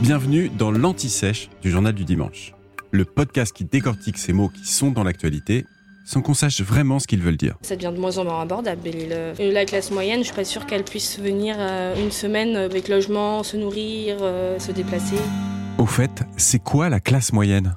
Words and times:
Bienvenue 0.00 0.48
dans 0.48 0.70
l'Anti-Sèche 0.70 1.50
du 1.62 1.70
Journal 1.70 1.94
du 1.94 2.04
Dimanche, 2.04 2.54
le 2.90 3.04
podcast 3.04 3.54
qui 3.54 3.64
décortique 3.64 4.18
ces 4.18 4.32
mots 4.32 4.48
qui 4.48 4.66
sont 4.66 4.90
dans 4.90 5.04
l'actualité 5.04 5.64
sans 6.04 6.20
qu'on 6.20 6.34
sache 6.34 6.60
vraiment 6.60 6.98
ce 6.98 7.06
qu'ils 7.06 7.22
veulent 7.22 7.36
dire. 7.36 7.56
Ça 7.62 7.76
devient 7.76 7.92
de 7.94 8.00
moins 8.00 8.18
en 8.18 8.24
moins 8.24 8.42
abordable. 8.42 8.86
Et 8.86 9.50
la 9.50 9.64
classe 9.64 9.90
moyenne, 9.90 10.20
je 10.20 10.26
suis 10.26 10.34
pas 10.34 10.44
sûre 10.44 10.66
qu'elle 10.66 10.84
puisse 10.84 11.18
venir 11.18 11.56
euh, 11.58 11.96
une 11.96 12.10
semaine 12.10 12.56
avec 12.56 12.88
logement, 12.88 13.42
se 13.42 13.56
nourrir, 13.56 14.18
euh, 14.20 14.58
se 14.58 14.70
déplacer. 14.70 15.16
Au 15.78 15.86
fait, 15.86 16.22
c'est 16.36 16.62
quoi 16.62 16.88
la 16.88 17.00
classe 17.00 17.32
moyenne? 17.32 17.76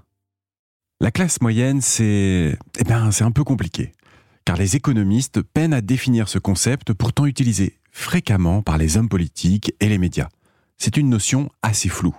La 0.99 1.11
classe 1.11 1.41
moyenne, 1.41 1.79
c'est. 1.79 2.57
Eh 2.79 2.83
bien, 2.83 3.11
c'est 3.11 3.23
un 3.23 3.31
peu 3.31 3.43
compliqué. 3.43 3.93
Car 4.45 4.57
les 4.57 4.75
économistes 4.75 5.41
peinent 5.41 5.73
à 5.73 5.81
définir 5.81 6.27
ce 6.27 6.39
concept, 6.39 6.93
pourtant 6.93 7.25
utilisé 7.25 7.77
fréquemment 7.91 8.61
par 8.61 8.77
les 8.77 8.97
hommes 8.97 9.09
politiques 9.09 9.73
et 9.79 9.89
les 9.89 9.97
médias. 9.97 10.29
C'est 10.77 10.97
une 10.97 11.09
notion 11.09 11.49
assez 11.61 11.89
floue. 11.89 12.15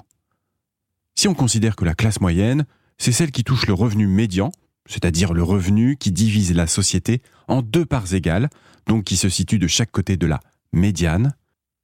Si 1.15 1.29
on 1.29 1.35
considère 1.35 1.77
que 1.77 1.85
la 1.85 1.95
classe 1.95 2.21
moyenne, 2.21 2.67
c'est 2.99 3.13
celle 3.13 3.31
qui 3.31 3.45
touche 3.45 3.67
le 3.67 3.75
revenu 3.75 4.07
médian, 4.07 4.53
c'est-à-dire 4.87 5.33
le 5.33 5.43
revenu 5.43 5.97
qui 5.97 6.13
divise 6.13 6.55
la 6.55 6.67
société 6.67 7.23
en 7.47 7.63
deux 7.63 7.85
parts 7.85 8.15
égales, 8.15 8.49
donc 8.87 9.05
qui 9.05 9.17
se 9.17 9.29
situe 9.29 9.59
de 9.59 9.67
chaque 9.67 9.91
côté 9.91 10.17
de 10.17 10.27
la 10.27 10.41
médiane, 10.73 11.35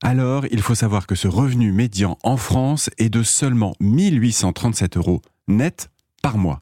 alors 0.02 0.44
il 0.50 0.60
faut 0.60 0.74
savoir 0.74 1.06
que 1.06 1.14
ce 1.14 1.28
revenu 1.28 1.72
médian 1.72 2.18
en 2.22 2.36
France 2.36 2.90
est 2.98 3.08
de 3.08 3.22
seulement 3.22 3.74
1837 3.80 4.98
euros 4.98 5.22
net 5.48 5.88
par 6.22 6.36
mois. 6.36 6.60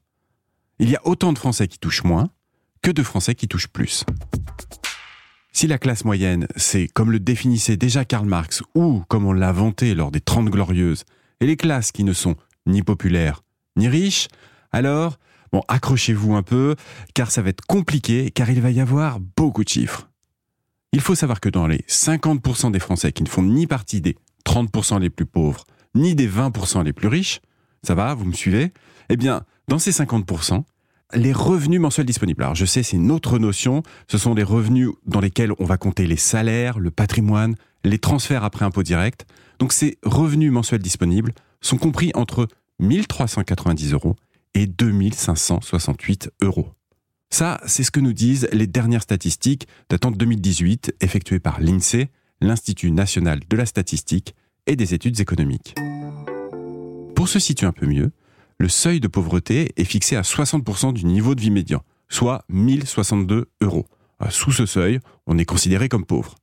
Il 0.79 0.89
y 0.89 0.95
a 0.95 1.01
autant 1.05 1.33
de 1.33 1.39
Français 1.39 1.67
qui 1.67 1.79
touchent 1.79 2.05
moins 2.05 2.31
que 2.83 2.91
de 2.93 3.03
Français 3.03 3.35
qui 3.35 3.49
touchent 3.49 3.69
plus. 3.69 4.05
Si 5.55 5.67
la 5.67 5.79
classe 5.79 6.07
moyenne, 6.07 6.49
c'est 6.57 6.89
comme 6.89 7.13
le 7.13 7.21
définissait 7.21 7.77
déjà 7.77 8.07
Karl 8.07 8.27
Marx, 8.27 8.63
ou 8.75 9.03
comme 9.09 9.27
on 9.27 9.35
l'a 9.35 9.53
vanté 9.53 9.95
lors 9.95 10.11
des 10.11 10.21
Trente 10.21 10.49
Glorieuses, 10.49 11.05
et 11.41 11.47
les 11.47 11.57
classes 11.57 11.93
qui 11.93 12.05
ne 12.05 12.15
sont 12.15 12.37
ni 12.67 12.83
populaires 12.83 13.43
ni 13.77 13.87
riches, 13.87 14.29
alors, 14.73 15.19
bon, 15.53 15.63
accrochez-vous 15.69 16.35
un 16.35 16.43
peu, 16.43 16.75
car 17.15 17.31
ça 17.31 17.43
va 17.43 17.51
être 17.51 17.65
compliqué, 17.67 18.31
car 18.31 18.51
il 18.51 18.63
va 18.63 18.71
y 18.71 18.81
avoir 18.81 19.21
beaucoup 19.21 19.63
de 19.63 19.69
chiffres. 19.69 20.09
Il 20.93 21.01
faut 21.01 21.15
savoir 21.15 21.41
que 21.41 21.51
dans 21.51 21.67
les 21.67 21.85
50% 21.89 22.71
des 22.71 22.81
Français 22.81 23.13
qui 23.13 23.23
ne 23.23 23.29
font 23.29 23.43
ni 23.43 23.67
partie 23.67 24.01
des 24.01 24.17
30% 24.47 25.01
les 25.01 25.11
plus 25.11 25.27
pauvres, 25.27 25.65
ni 25.95 26.15
des 26.15 26.29
20% 26.29 26.83
les 26.83 26.95
plus 26.95 27.09
riches, 27.09 27.41
ça 27.83 27.95
va, 27.95 28.15
vous 28.15 28.25
me 28.25 28.33
suivez? 28.33 28.73
Eh 29.11 29.17
bien, 29.17 29.45
dans 29.69 29.79
ces 29.79 29.91
50%, 29.91 30.65
les 31.15 31.33
revenus 31.33 31.81
mensuels 31.81 32.07
disponibles. 32.07 32.43
Alors 32.43 32.55
je 32.55 32.65
sais, 32.65 32.83
c'est 32.83 32.97
une 32.97 33.11
autre 33.11 33.39
notion, 33.39 33.83
ce 34.09 34.19
sont 34.19 34.35
les 34.35 34.43
revenus 34.43 34.91
dans 35.07 35.21
lesquels 35.21 35.53
on 35.59 35.65
va 35.65 35.77
compter 35.77 36.07
les 36.07 36.17
salaires, 36.17 36.79
le 36.79 36.91
patrimoine, 36.91 37.57
les 37.85 37.99
transferts 37.99 38.45
après 38.45 38.65
impôt 38.65 38.83
direct. 38.83 39.27
Donc 39.59 39.73
ces 39.73 39.99
revenus 40.03 40.53
mensuels 40.53 40.83
disponibles 40.83 41.33
sont 41.61 41.79
compris 41.79 42.11
entre 42.15 42.49
1390 42.81 43.93
euros 43.93 44.17
et 44.55 44.67
2568 44.67 46.31
euros. 46.43 46.73
Ça, 47.31 47.61
c'est 47.67 47.83
ce 47.83 47.91
que 47.91 48.01
nous 48.01 48.13
disent 48.13 48.49
les 48.53 48.67
dernières 48.67 49.03
statistiques 49.03 49.67
datant 49.89 50.11
de 50.11 50.17
2018 50.17 50.97
effectuées 51.01 51.41
par 51.41 51.61
l'INSEE, 51.61 52.11
l'Institut 52.43 52.91
national 52.91 53.41
de 53.49 53.57
la 53.57 53.65
statistique 53.65 54.35
et 54.67 54.77
des 54.77 54.93
études 54.93 55.19
économiques. 55.21 55.75
Pour 57.15 57.29
se 57.29 57.39
situer 57.39 57.67
un 57.67 57.73
peu 57.73 57.87
mieux, 57.87 58.11
le 58.63 58.69
seuil 58.69 59.01
de 59.01 59.09
pauvreté 59.09 59.73
est 59.77 59.83
fixé 59.83 60.15
à 60.15 60.23
60% 60.23 60.93
du 60.93 61.05
niveau 61.05 61.35
de 61.35 61.41
vie 61.41 61.51
médian, 61.51 61.83
soit 62.09 62.45
1062 62.49 63.51
euros. 63.61 63.89
Euh, 64.23 64.31
Sous 64.31 64.53
ce 64.53 64.67
seuil, 64.67 65.01
on 65.27 65.37
est 65.37 65.45
considéré 65.45 65.89
comme 65.89 66.07
pauvre. 66.07 66.37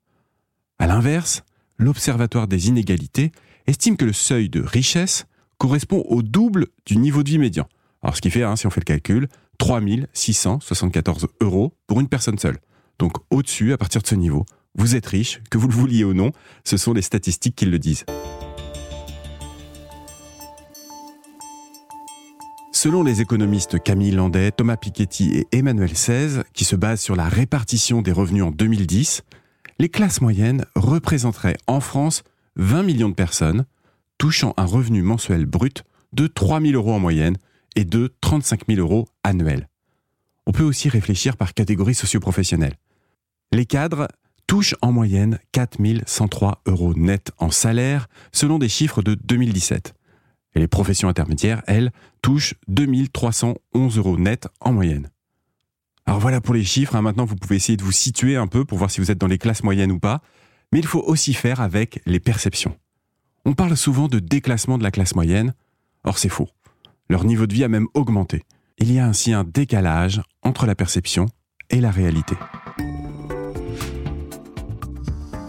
À 0.79 0.87
l'inverse, 0.87 1.43
l'Observatoire 1.77 2.49
des 2.49 2.67
inégalités 2.67 3.31
estime 3.67 3.95
que 3.95 4.03
le 4.03 4.11
seuil 4.11 4.49
de 4.49 4.61
richesse 4.61 5.27
correspond 5.59 6.03
au 6.09 6.21
double 6.21 6.67
du 6.85 6.97
niveau 6.97 7.23
de 7.23 7.29
vie 7.29 7.37
médian. 7.37 7.69
Alors 8.01 8.17
ce 8.17 8.21
qui 8.21 8.31
fait, 8.31 8.43
hein, 8.43 8.57
si 8.57 8.67
on 8.67 8.69
fait 8.69 8.81
le 8.81 8.85
calcul, 8.85 9.29
3674 9.57 11.27
euros 11.39 11.73
pour 11.87 12.01
une 12.01 12.09
personne 12.09 12.37
seule. 12.37 12.57
Donc 12.99 13.13
au-dessus, 13.29 13.71
à 13.71 13.77
partir 13.77 14.01
de 14.01 14.07
ce 14.07 14.15
niveau, 14.15 14.45
vous 14.75 14.97
êtes 14.97 15.05
riche, 15.05 15.39
que 15.49 15.57
vous 15.57 15.69
le 15.69 15.73
vouliez 15.73 16.03
ou 16.03 16.13
non, 16.13 16.33
ce 16.65 16.75
sont 16.75 16.91
les 16.91 17.01
statistiques 17.01 17.55
qui 17.55 17.65
le 17.65 17.79
disent. 17.79 18.03
Selon 22.81 23.03
les 23.03 23.19
économistes 23.19 23.83
Camille 23.83 24.11
Landais, 24.11 24.53
Thomas 24.53 24.77
Piketty 24.77 25.31
et 25.35 25.47
Emmanuel 25.51 25.91
XVI, 25.91 26.43
qui 26.53 26.63
se 26.63 26.77
basent 26.77 27.01
sur 27.01 27.17
la 27.17 27.27
répartition 27.27 28.01
des 28.01 28.13
revenus 28.13 28.43
en 28.45 28.51
2010, 28.51 29.23
les 29.79 29.89
classes 29.89 30.21
moyennes 30.21 30.63
représenteraient 30.77 31.57
en 31.67 31.81
France 31.81 32.23
20 32.55 32.83
millions 32.83 33.09
de 33.09 33.15
personnes 33.15 33.65
touchant 34.17 34.53
un 34.55 34.63
revenu 34.63 35.01
mensuel 35.01 35.45
brut 35.45 35.83
de 36.13 36.27
3 36.27 36.61
000 36.61 36.71
euros 36.75 36.93
en 36.93 36.99
moyenne 36.99 37.35
et 37.75 37.83
de 37.83 38.13
35 38.21 38.61
000 38.69 38.79
euros 38.79 39.09
annuels. 39.25 39.67
On 40.45 40.53
peut 40.53 40.63
aussi 40.63 40.87
réfléchir 40.87 41.35
par 41.35 41.53
catégorie 41.53 41.95
socioprofessionnelle. 41.95 42.77
Les 43.51 43.65
cadres 43.65 44.07
touchent 44.47 44.75
en 44.81 44.93
moyenne 44.93 45.39
4 45.51 45.79
103 46.05 46.61
euros 46.65 46.93
net 46.93 47.31
en 47.39 47.51
salaire 47.51 48.07
selon 48.31 48.57
des 48.57 48.69
chiffres 48.69 49.01
de 49.01 49.15
2017. 49.15 49.95
Et 50.55 50.59
les 50.59 50.67
professions 50.67 51.09
intermédiaires, 51.09 51.61
elles, 51.67 51.91
touchent 52.21 52.55
2311 52.67 53.97
euros 53.97 54.17
net 54.17 54.47
en 54.59 54.73
moyenne. 54.73 55.09
Alors 56.05 56.19
voilà 56.19 56.41
pour 56.41 56.55
les 56.55 56.63
chiffres, 56.63 56.95
hein. 56.95 57.03
maintenant 57.03 57.25
vous 57.25 57.35
pouvez 57.35 57.55
essayer 57.55 57.77
de 57.77 57.83
vous 57.83 57.91
situer 57.91 58.35
un 58.35 58.47
peu 58.47 58.65
pour 58.65 58.79
voir 58.79 58.89
si 58.89 58.99
vous 58.99 59.11
êtes 59.11 59.19
dans 59.19 59.27
les 59.27 59.37
classes 59.37 59.63
moyennes 59.63 59.91
ou 59.91 59.99
pas, 59.99 60.21
mais 60.71 60.79
il 60.79 60.87
faut 60.87 61.01
aussi 61.01 61.33
faire 61.33 61.61
avec 61.61 62.01
les 62.05 62.19
perceptions. 62.19 62.75
On 63.45 63.53
parle 63.53 63.77
souvent 63.77 64.07
de 64.07 64.19
déclassement 64.19 64.77
de 64.77 64.83
la 64.83 64.91
classe 64.91 65.15
moyenne, 65.15 65.53
or 66.03 66.17
c'est 66.17 66.29
faux. 66.29 66.49
Leur 67.09 67.25
niveau 67.25 67.47
de 67.47 67.53
vie 67.53 67.63
a 67.63 67.67
même 67.67 67.87
augmenté. 67.93 68.43
Il 68.79 68.91
y 68.91 68.99
a 68.99 69.05
ainsi 69.05 69.33
un 69.33 69.43
décalage 69.43 70.21
entre 70.41 70.65
la 70.65 70.75
perception 70.75 71.27
et 71.69 71.81
la 71.81 71.91
réalité. 71.91 72.35